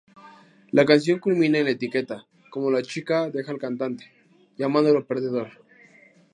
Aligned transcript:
La 0.71 0.83
canción 0.83 1.19
culmina 1.19 1.59
en 1.59 1.65
la 1.65 1.69
etiqueta, 1.69 2.25
como 2.49 2.71
la 2.71 2.81
chica 2.81 3.29
deja 3.29 3.51
al 3.51 3.59
cantante, 3.59 4.11
llamándolo 4.57 5.05
perdedor. 5.05 5.49